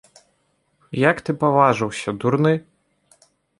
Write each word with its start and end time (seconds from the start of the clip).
Як 1.09 1.17
ты 1.27 1.31
паважыўся, 1.45 2.09
дурны? 2.25 2.53